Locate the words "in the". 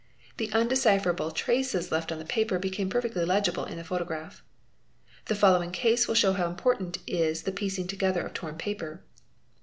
3.65-3.83